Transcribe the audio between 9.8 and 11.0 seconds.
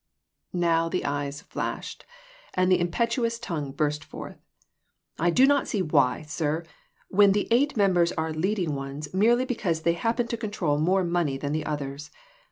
they happen to control